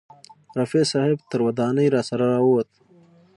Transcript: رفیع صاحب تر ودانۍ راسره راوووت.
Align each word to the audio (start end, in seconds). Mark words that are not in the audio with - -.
رفیع 0.59 0.83
صاحب 0.91 1.19
تر 1.29 1.39
ودانۍ 1.47 1.87
راسره 1.95 2.25
راوووت. 2.33 2.69